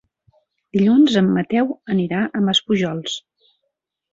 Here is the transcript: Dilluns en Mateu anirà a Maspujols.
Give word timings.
Dilluns 0.77 1.17
en 1.21 1.29
Mateu 1.35 1.69
anirà 1.97 2.25
a 2.25 2.41
Maspujols. 2.47 3.19